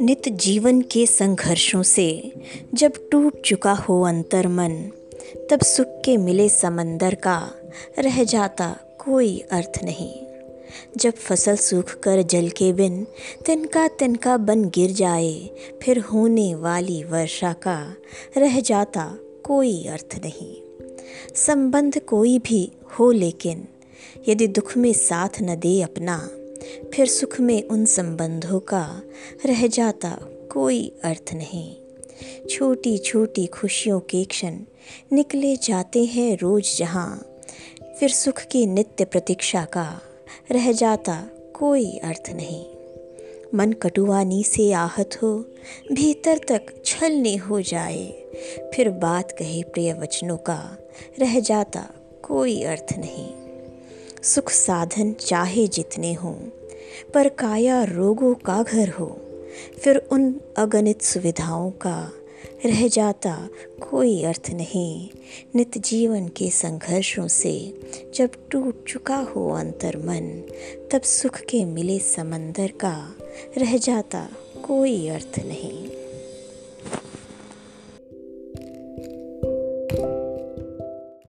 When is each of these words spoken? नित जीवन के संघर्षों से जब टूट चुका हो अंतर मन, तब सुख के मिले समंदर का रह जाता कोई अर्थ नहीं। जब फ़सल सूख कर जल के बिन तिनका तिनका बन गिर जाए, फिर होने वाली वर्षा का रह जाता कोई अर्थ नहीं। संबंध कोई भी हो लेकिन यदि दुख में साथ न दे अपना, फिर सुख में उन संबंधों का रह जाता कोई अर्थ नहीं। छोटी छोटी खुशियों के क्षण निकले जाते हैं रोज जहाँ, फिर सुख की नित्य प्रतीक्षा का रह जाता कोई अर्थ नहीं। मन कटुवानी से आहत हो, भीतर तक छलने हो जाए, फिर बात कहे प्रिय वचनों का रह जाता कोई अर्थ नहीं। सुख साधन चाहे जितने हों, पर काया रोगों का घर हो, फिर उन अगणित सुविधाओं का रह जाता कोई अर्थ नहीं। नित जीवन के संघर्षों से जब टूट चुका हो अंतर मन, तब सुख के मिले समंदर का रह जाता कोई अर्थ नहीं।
नित 0.00 0.28
जीवन 0.28 0.80
के 0.80 1.06
संघर्षों 1.06 1.82
से 1.82 2.32
जब 2.74 2.92
टूट 3.10 3.42
चुका 3.42 3.72
हो 3.72 4.02
अंतर 4.02 4.48
मन, 4.48 4.90
तब 5.50 5.60
सुख 5.60 5.86
के 5.86 6.16
मिले 6.16 6.48
समंदर 6.48 7.14
का 7.14 7.50
रह 7.98 8.24
जाता 8.24 8.76
कोई 9.04 9.44
अर्थ 9.50 9.80
नहीं। 9.84 10.14
जब 10.96 11.12
फ़सल 11.12 11.56
सूख 11.56 11.94
कर 11.94 12.22
जल 12.22 12.48
के 12.48 12.72
बिन 12.72 13.06
तिनका 13.46 13.88
तिनका 13.88 14.36
बन 14.36 14.68
गिर 14.68 14.90
जाए, 14.90 15.50
फिर 15.82 15.98
होने 15.98 16.54
वाली 16.54 17.04
वर्षा 17.04 17.52
का 17.52 17.94
रह 18.36 18.60
जाता 18.60 19.18
कोई 19.44 19.86
अर्थ 19.86 20.20
नहीं। 20.24 20.56
संबंध 21.34 21.98
कोई 21.98 22.38
भी 22.38 22.72
हो 22.98 23.10
लेकिन 23.10 23.68
यदि 24.28 24.46
दुख 24.46 24.76
में 24.76 24.92
साथ 24.92 25.42
न 25.42 25.56
दे 25.56 25.82
अपना, 25.82 26.30
फिर 26.94 27.06
सुख 27.06 27.40
में 27.40 27.62
उन 27.62 27.84
संबंधों 27.84 28.60
का 28.60 29.02
रह 29.46 29.66
जाता 29.66 30.18
कोई 30.50 30.92
अर्थ 31.04 31.34
नहीं। 31.34 31.76
छोटी 32.50 32.98
छोटी 32.98 33.46
खुशियों 33.46 34.00
के 34.00 34.24
क्षण 34.24 34.58
निकले 35.12 35.56
जाते 35.56 36.04
हैं 36.04 36.38
रोज 36.38 36.76
जहाँ, 36.78 37.26
फिर 38.00 38.08
सुख 38.08 38.42
की 38.42 38.66
नित्य 38.66 39.04
प्रतीक्षा 39.04 39.64
का 39.64 40.00
रह 40.50 40.72
जाता 40.72 41.30
कोई 41.54 41.98
अर्थ 41.98 42.30
नहीं। 42.30 42.64
मन 43.54 43.72
कटुवानी 43.72 44.42
से 44.44 44.72
आहत 44.72 45.10
हो, 45.22 45.36
भीतर 45.92 46.38
तक 46.38 46.82
छलने 46.84 47.36
हो 47.36 47.60
जाए, 47.60 48.06
फिर 48.74 48.90
बात 48.90 49.32
कहे 49.32 49.62
प्रिय 49.62 49.92
वचनों 49.92 50.36
का 50.36 50.76
रह 51.18 51.40
जाता 51.40 51.88
कोई 52.22 52.62
अर्थ 52.62 52.98
नहीं। 52.98 53.43
सुख 54.24 54.50
साधन 54.50 55.12
चाहे 55.12 55.66
जितने 55.66 56.12
हों, 56.14 56.34
पर 57.14 57.28
काया 57.28 57.84
रोगों 57.84 58.34
का 58.34 58.62
घर 58.62 58.88
हो, 58.88 59.06
फिर 59.78 59.96
उन 59.96 60.40
अगणित 60.56 61.02
सुविधाओं 61.02 61.70
का 61.70 62.12
रह 62.66 62.88
जाता 62.88 63.48
कोई 63.90 64.22
अर्थ 64.24 64.50
नहीं। 64.50 65.08
नित 65.54 65.78
जीवन 65.78 66.28
के 66.28 66.50
संघर्षों 66.50 67.28
से 67.28 67.80
जब 68.14 68.30
टूट 68.50 68.84
चुका 68.88 69.16
हो 69.16 69.50
अंतर 69.50 69.96
मन, 69.96 70.42
तब 70.92 71.02
सुख 71.02 71.40
के 71.40 71.64
मिले 71.64 71.98
समंदर 71.98 72.68
का 72.68 73.14
रह 73.58 73.76
जाता 73.78 74.28
कोई 74.64 75.08
अर्थ 75.08 75.38
नहीं। 75.38 75.88